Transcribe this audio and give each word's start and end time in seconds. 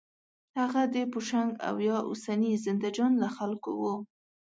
هغه 0.59 0.81
د 0.95 0.95
پوشنګ 1.13 1.49
او 1.67 1.75
یا 1.87 1.97
اوسني 2.09 2.51
زندهجان 2.65 3.11
له 3.21 3.29
خلکو 3.37 3.71
و. 3.81 3.83